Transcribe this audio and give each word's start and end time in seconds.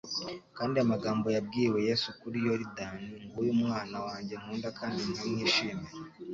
Kandi 0.57 0.75
amagambo 0.83 1.27
yabwiwe 1.35 1.77
Yesu 1.87 2.07
kuri 2.19 2.37
Yoridani, 2.47 3.09
''Nguyu 3.23 3.51
umwana 3.57 3.97
wanjye 4.05 4.33
nkunda 4.41 4.69
kandi 4.79 4.99
nkamwishimira, 5.11 5.91